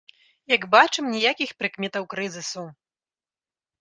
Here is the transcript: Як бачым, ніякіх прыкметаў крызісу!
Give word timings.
Як 0.53 0.63
бачым, 0.75 1.11
ніякіх 1.17 1.49
прыкметаў 1.61 2.03
крызісу! 2.15 2.65